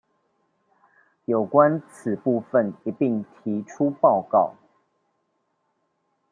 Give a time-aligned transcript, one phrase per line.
[1.25, 4.55] 有關此部分一併提出報告